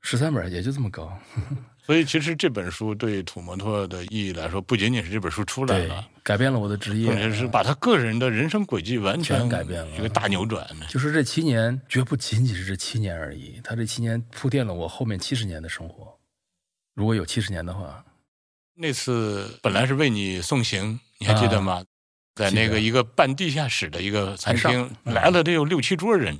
[0.00, 1.12] 十三本也就这么高，
[1.84, 10.64] 所以其实这本书对土摩托的意义来说，不仅仅是这本书出来了，，改变了我的职业是把他个人的人生轨迹完全全改变了一个大扭转。
[10.88, 16.16] 就是这七年，绝不仅仅是这七年而已，他这七年铺垫了我后面七十年的生活。
[16.94, 18.04] 如果有七十年的话，
[18.76, 21.84] 那次本来是为你送行，你还记得吗？
[22.36, 26.38] 在那个一个半地下室的一个餐厅，来了得有六七桌人，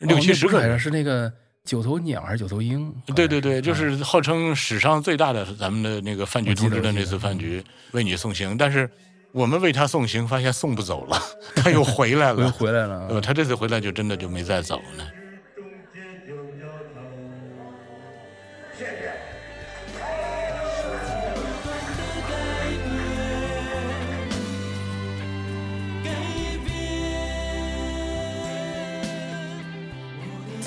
[0.00, 1.32] 六哦七十个人是那个
[1.64, 2.92] 九头鸟还是九头鹰？
[3.14, 8.58] 对对对，就是号称史上最大的咱们的那个饭局通知的那次饭局，为你送行。
[8.58, 8.90] 但是
[9.30, 11.22] 我们为他送行，发现送不走了，
[11.54, 12.50] 他又回来了 又。
[12.50, 13.06] 回来了啊。
[13.10, 15.06] 呃，他这次回来就真的就没再走呢。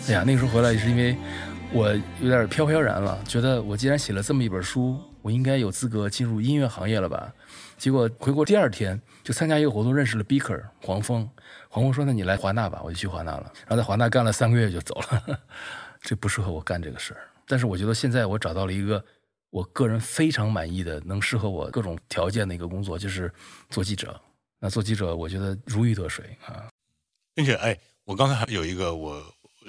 [0.07, 1.15] 哎呀，那个时候回来也是因为
[1.71, 7.31] 我有点飘飘然了，觉得我既然写了这么一本书，我应该有资格进入音乐行业了吧？
[7.77, 11.29] 结果回国第二天就参加一个活动，认识了 Beaker 黄蜂。
[11.69, 15.39] 黄蜂说：“那你来华纳吧。”我就去华纳了，然后在华纳干了三个月就走了。
[16.01, 17.21] 这不适合我干这个事儿。
[17.47, 19.03] 但是我觉得现在我找到了一个
[19.49, 23.31] 我个人非常满意的、能适合我各种条件的一个工作，就是
[23.69, 24.19] 做记者。
[24.59, 26.67] 那做记者，我觉得如鱼得水啊。
[27.33, 29.23] 并且，哎，我刚才还有一个，我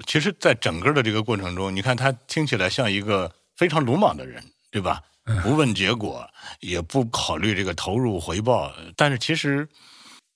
[0.05, 5.01] 其实，在整个的这个过程中，你看他听起来像一个非常鲁莽的人，对吧？
[5.41, 6.29] 不问结果，
[6.59, 8.73] 也不考虑这个投入回报。
[8.97, 9.69] 但是其实，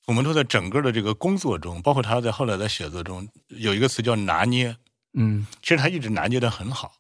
[0.06, 4.78] 我们都在整个的这个工作中，包括他在后来的写作中，有一个词叫拿捏。
[5.20, 6.94] 嗯其实他一直拿捏的很好，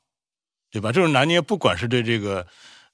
[0.72, 0.91] 对吧？
[0.91, 2.46] 这种拿捏，不管是对这个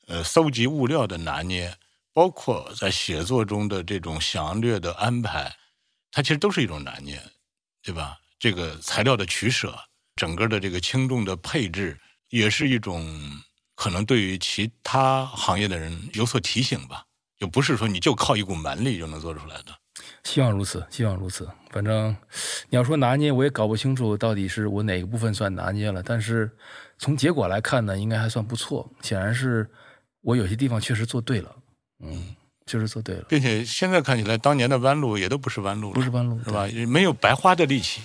[0.08, 1.74] 呃搜集物料的拿捏，
[2.12, 5.56] 包括在写作中的这种详略的安排，
[6.12, 7.20] 它其实都是一种拿捏，
[7.82, 8.18] 对吧？
[8.40, 9.78] 这个材料的取舍，
[10.16, 11.98] 整个的这个轻重的配置，
[12.30, 13.06] 也是一种
[13.76, 17.04] 可能对于其他行业的人有所提醒吧。
[17.40, 19.76] 就不是说你就靠一股蛮力就能做出来的。
[20.24, 21.50] 希望如此，希望如此。
[21.72, 22.16] 反正
[22.70, 26.02] 你要说拿捏，我也搞不清楚到底是我哪个部分算拿捏了。
[26.02, 26.50] 但是
[26.98, 28.90] 从结果来看呢，应该还算不错。
[29.02, 29.70] 显然是
[30.22, 31.54] 我有些地方确实做对了，
[32.04, 36.66] 嗯，确实做对了，并且现在看起来，当年的弯路也都不是弯路了，不是弯路是吧？
[36.88, 38.02] 没有白花的力气。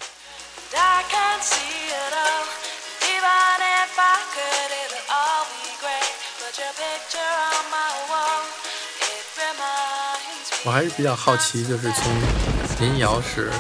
[10.68, 12.12] 我还是比较好奇，就是从
[12.78, 13.50] 民谣史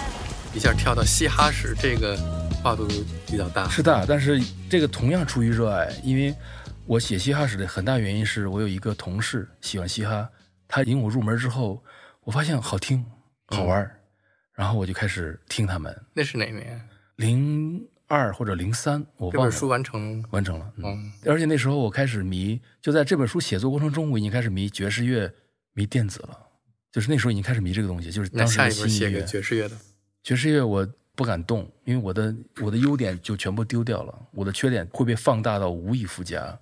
[0.52, 2.14] 一下跳到嘻哈史，这个
[2.62, 2.86] 跨度
[3.26, 3.66] 比较大。
[3.66, 6.36] 是大，但是这个同样出于热爱，因为
[6.84, 10.28] 我写嘻哈史的很大原因是我有一个同事喜欢嘻哈，
[10.68, 11.82] 他引我入门之后，
[12.24, 13.02] 我发现好听、
[13.46, 13.98] 好玩儿，
[14.52, 15.98] 然后我就开始听他们。
[16.12, 16.78] 那是哪年？
[17.16, 19.32] 零二或者零三，我忘了。
[19.32, 20.84] 这本书完成完成了，嗯。
[20.84, 25.32] 嗯而且那时候我开始迷，就在这本书写作过程中，我已经开始迷爵士乐、
[25.72, 26.40] 迷电子了。
[26.98, 29.24] 就是那时候已经开始迷这个东西，就是当时的一本写给新音乐。
[29.24, 29.78] 爵士乐的，
[30.24, 30.84] 爵士乐我
[31.14, 36.58] 不敢动，因为我的我的优点就全部丢掉了，我的缺点会被放大到无以复加。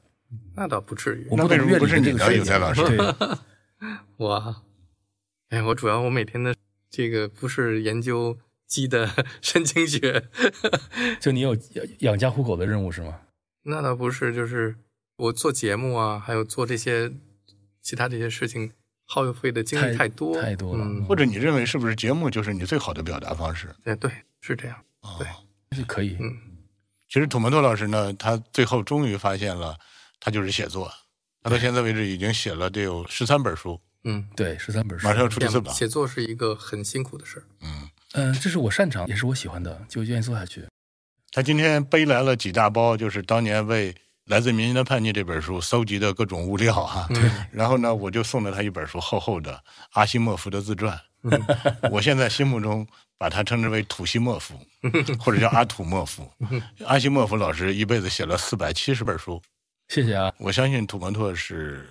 [0.55, 1.39] 那倒不至于我。
[1.39, 2.99] 不懂那为什么乐理这不是你的个世界有才老师对，
[4.19, 4.63] 我，
[5.49, 6.55] 哎，我主要我每天的
[6.91, 9.09] 这个不是研究鸡的
[9.41, 10.29] 神经学，
[11.19, 13.23] 就你有养养家糊口的任务是吗？
[13.63, 14.77] 那倒不是，就是
[15.17, 17.11] 我做节目啊，还有做这些
[17.81, 18.73] 其他这些事情，
[19.07, 23.75] 耗费的精力太太多太多了嗯，或者你认为是不是节目就是你最好的表达方式？
[23.83, 24.77] 对对，是这样。
[25.19, 26.17] 对，就可以。
[26.21, 26.37] 嗯
[27.09, 29.79] 其实土门托老师呢，他最后终于发现了，
[30.19, 30.93] 他就是写作。
[31.41, 35.15] 他到现在为止已经写了得有十三本书，嗯，对，十三本书马。
[35.15, 35.73] 上要出第四本。
[35.73, 37.45] 写作是一个很辛苦的事儿。
[37.63, 40.65] 嗯，嗯、这是我擅长，也是我喜欢的，就愿意做下去。
[41.31, 43.93] 他今天背来了几大包，就是当年为
[44.27, 49.63] 《来自民间的叛逆》这本书搜集的各种物料哈、嗯然后呢，我就送了他一本书，厚厚的
[49.93, 50.99] 阿西莫夫的自传。
[51.91, 52.87] 我现在心目中
[53.17, 54.55] 把他称之为土西莫夫，
[55.19, 56.29] 或者叫阿土莫夫。
[56.87, 59.41] 阿西莫夫老师一辈子写了四百七十本书，
[59.89, 61.89] 谢谢啊，我相信土蒙托是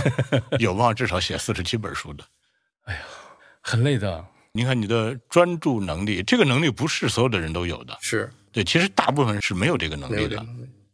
[0.60, 2.24] 有望至少写四十七本书的。
[2.84, 3.00] 哎呀
[3.62, 4.22] 很累的。
[4.52, 7.96] 你看你的专注能力，这个能力不是所有的人都有的。
[8.02, 10.46] 是对，其实大部分人是没有这个能没力的。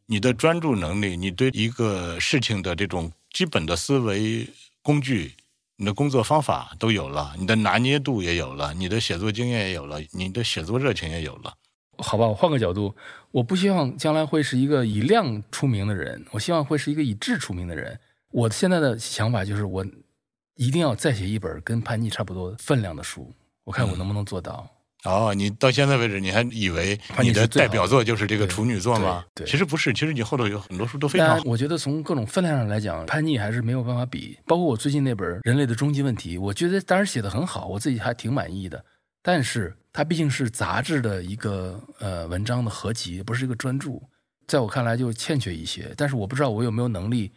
[0.07, 4.47] 你的专注能力，你对一个事情的这种基本的思维
[4.83, 5.35] 工具，
[5.77, 11.55] 你的工作方法都有了，你的拿捏度也有了，你的写作经验也有了，你的写作热情也有了。
[11.99, 12.95] 好吧，我换个角度，
[13.31, 17.99] 我不希望将来会是一个以量出名的人，我希望会是一个以质出名的人。
[18.31, 19.87] 我现在的想法就是，我
[20.57, 24.69] 一定要再写一本跟叛逆差不多分量的书，我看我能不能做到。
[25.05, 29.25] 哦，你到现在为止，你还以为你的代表作就是这个处女作吗？
[29.35, 31.43] 对对其实不是，其实你后头有很多书都非常好。
[31.45, 34.39] 我觉得从各种分量上来讲，叛逆还是没有办法比。
[34.47, 38.83] 包括我最近那本《人类的终极问题》，我觉得当然写的很好，我自己还挺满意的。
[39.23, 44.01] 但是它毕竟是杂志的一个呃文章的合集，不是一个专著，
[44.47, 45.93] 在我看来就欠缺一些。
[45.97, 47.29] 但是我不知道我有没有能力，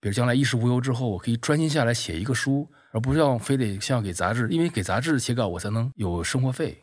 [0.00, 6.76] 比如将来衣食无忧之后，我可以专心下来写一个书，而不是要非得像给杂志，因为给杂志写稿我才能有生活费，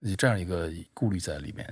[0.00, 1.66] 有这样一个顾虑在里面。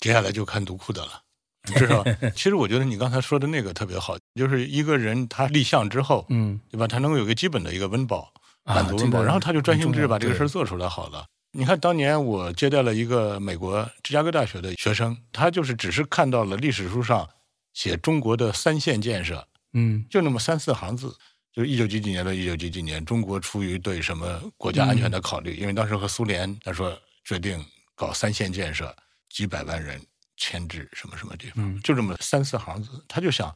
[0.00, 1.22] 接下来就看读库的了，
[1.76, 6.86] 至少其实我觉得你刚才说的那个特别好，就是一个人他立项之后，嗯，对吧？
[6.86, 8.32] 他能够有个基本的一个温饱，
[8.64, 11.24] 啊满足温饱，这个然后他就专心致志把这个事儿做出来好了。
[11.56, 17.26] 你看，当年我接待了一个美国芝加哥大学的学生，他就是只是看到了历史书上
[17.72, 21.16] 写中国的三线建设，嗯就那么三四行字，
[21.52, 28.94] 就是一九几几年到一九几几年，中国出于对什么国家安全的考虑，因为当时和苏联他说决定搞三线建设，
[29.28, 30.00] 几百万人
[30.36, 33.54] 迁至什么什么地方，嗯就这么三四行字，他就想，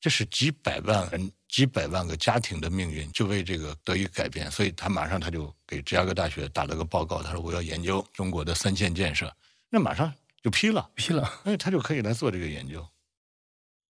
[0.00, 9.34] 这是几百万人、几百万个家庭的命运就为这个得以改变，所以他马上他就给芝加哥大学打了个报告，他说我要研究中国的三线建设，
[9.70, 10.90] 那马上就批了。
[10.94, 11.40] 批了。
[11.44, 12.86] 哎，他就可以来做这个研究。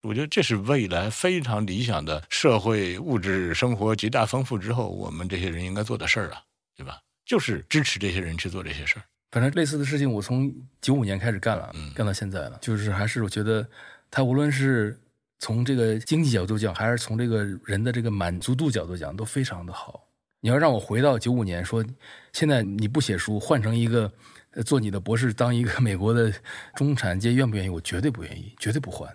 [0.01, 6.43] 我觉得这是未来非常理想的社会物质生活极大丰富之后，我们这些人应该做的事儿啊，
[6.75, 6.99] 对吧？
[7.25, 9.03] 就是支持这些人去做这些事儿。
[9.31, 12.57] 反正类似的事情，我从九五年开始干了，嗯干到现在了。
[12.61, 13.67] 就是还是我觉得，
[14.11, 14.95] 他无论是
[15.39, 20.07] 从这个经济角度讲，还是从这个人的这个满足度角度讲，都非常的好。
[20.39, 21.83] 你要让我回到九五年，说
[22.31, 24.11] 现在你不写书，换成一个
[24.51, 26.31] 呃做你的博士，当一个 美国的
[26.75, 27.69] 中产阶，愿不愿意？
[27.69, 29.11] 我绝对不愿意，绝对不换。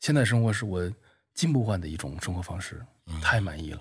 [0.00, 0.88] 现在生活是我
[1.34, 2.80] 进不换的一种生活方式，
[3.20, 3.80] 太满意了。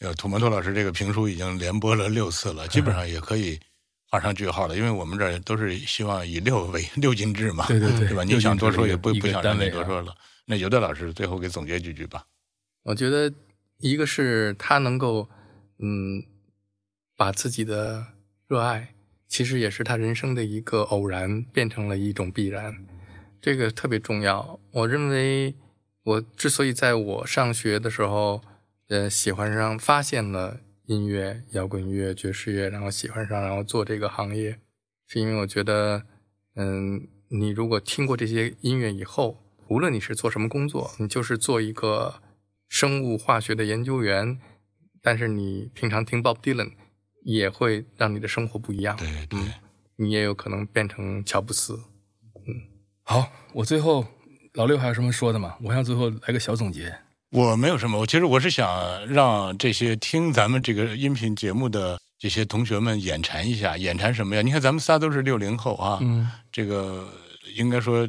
[0.00, 3.60] 呃，土门托老师这个评书已经连播了六次了，基本上也可以
[4.08, 8.24] 画上句号了，因为我们这儿都是希望以六为六进制嘛，对对对对吧？
[8.24, 10.14] 六你想多说也不不想让你多说了。
[10.46, 12.24] 那尤德老师最后给总结几句吧。
[12.82, 13.30] 我觉得
[13.78, 15.28] 一个是他能够，
[15.78, 16.24] 嗯，
[17.14, 18.06] 把自己的
[18.48, 18.94] 热爱，
[19.28, 22.86] 其实也是他人生的一个偶然，变成了一种必然，
[23.38, 24.58] 这个特别重要。
[24.72, 25.54] 我认为，
[26.04, 28.42] 我之所以在我上学的时候，
[28.90, 34.58] 呃，喜欢上、发现了音乐、摇滚乐、爵士乐，然后喜欢上，然后做这个行业，
[35.06, 36.04] 是因为我觉得，
[36.56, 42.20] 嗯，你如果听过这些音乐以后，无论你是做什么工作，你就是做一个
[42.68, 44.40] 生物化学的研究员，
[45.00, 46.72] 但是你平常听 Bob Dylan，
[47.22, 48.96] 也会让你的生活不一样。
[48.96, 49.52] 对对，嗯，
[49.98, 51.74] 你也有可能变成乔布斯。
[52.44, 52.66] 嗯
[53.04, 54.04] 好，我最后
[54.54, 55.56] 老六还有什么说的吗？
[55.62, 56.92] 我想最后来个小总结。
[57.30, 64.42] 我没有什么，我其实我是想让这些听咱们这个音频节目的这些同学们眼馋一下，眼馋什么呀？
[64.42, 67.08] 你看咱们仨都是六零后啊，嗯，这个
[67.54, 68.08] 应该说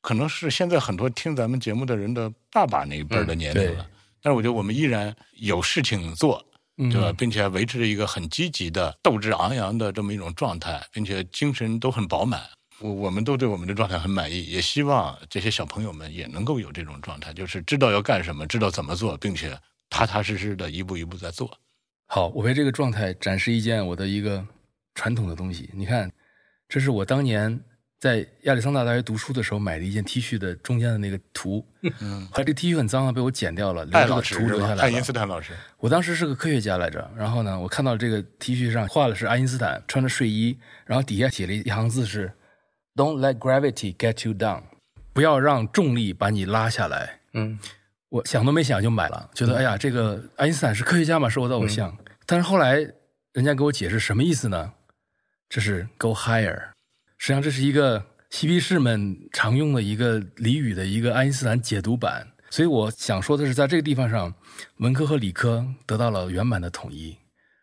[0.00, 3.84] 可能是现在很多听咱们节目的人的爸爸那一辈儿的年龄了，对
[4.20, 6.44] 但是我觉得我们依然有事情做，
[6.78, 7.12] 嗯对吧？
[7.16, 12.40] 并且维持着一个很积极的、斗志昂扬的这么一种状态，并且精神都很饱满。
[12.80, 19.58] 我我们都对我们的状态很满意，也希望这些小朋友们也能够有这种状态，就是知道要干什么，知道怎么做，并且
[19.88, 21.58] 踏踏实实的一步一步在做。
[22.06, 24.46] 好，我为这个状态展示一件我的一个
[24.94, 25.70] 传统的东西。
[25.72, 26.10] 你看，
[26.68, 27.58] 这是我当年
[27.98, 31.66] 在亚利桑那大学读书的时候买的一件 T 恤的中间的那个图。
[32.00, 34.46] 嗯， 后来这 T 恤很脏了，被我剪掉了，留艾这个老师是吧？
[34.46, 35.12] 图留下来爱因斯。
[35.12, 42.30] 坦老师，我当时是个科学家来着，然后呢，我看到这个 T 恤上画的是爱因斯坦穿着睡衣，然后底下写了一行字是
[42.96, 44.62] “Don't let gravity get you down”，
[45.12, 47.20] 不要让重力把你拉下来。
[47.34, 47.58] 嗯
[48.08, 51.94] 我想都没想就买了，觉得哎呀，这个爱因斯坦是科学家嘛，是我的偶像。
[52.24, 52.76] 但是后来
[53.32, 54.72] 人家给我解释什么意思呢？
[55.48, 56.70] 这是 go higher，
[57.18, 62.26] 实际上这是一个嬉皮士们常用的一个俚语的一个爱因斯坦解读版。
[62.48, 64.32] 所以我想说的是，在这个地方上，
[64.78, 67.18] 文科和理科得到了圆满的统一，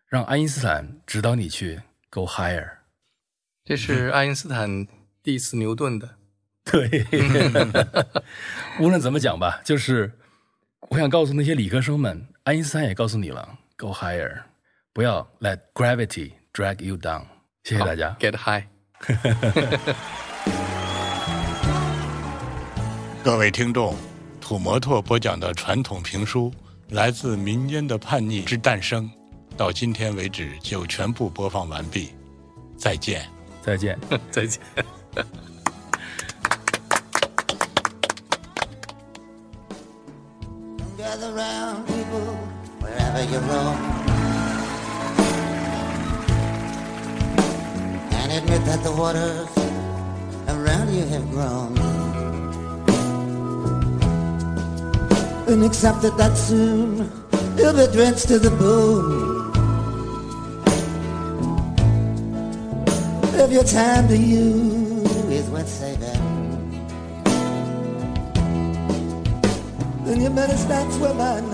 [0.07, 2.69] 让爱因斯坦指导你去 go higher。
[3.63, 4.86] 这是爱因斯坦
[5.24, 6.07] diss 牛顿的。
[6.71, 7.05] 对，
[8.80, 10.13] 无论怎么讲吧，就是
[10.89, 14.43] 我想告诉那些理科生们，爱因斯坦也告诉你了，go higher，
[14.93, 17.24] 不要 let gravity drag you down。
[17.63, 18.15] 谢谢大家。
[18.19, 18.63] Get high。
[23.24, 23.95] 各位听众，
[24.39, 26.51] 土摩托播讲的传统评书
[26.95, 29.05] 《来自民间的叛逆之诞生》，
[29.57, 32.11] 到今天为止就全部播放完毕，
[32.78, 33.28] 再见。
[33.61, 33.99] 再见。
[34.32, 34.61] 再见。
[40.97, 42.36] Gather round, people,
[42.80, 43.78] wherever you roam.
[48.11, 49.47] And admit that the waters
[50.47, 51.78] around you have grown.
[55.47, 57.11] And accept that, that soon
[57.57, 59.51] you'll be drenched to the bone.
[63.36, 64.82] If your time to you
[65.64, 66.80] is worth saving.
[70.05, 71.45] Then you better start swimming,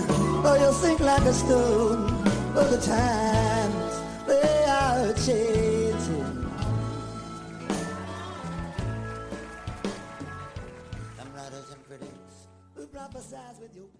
[0.44, 2.24] or you'll sink like a stone.
[2.52, 6.50] For the times they are changing.
[11.16, 13.99] Some writers and critics who prophesize with pen.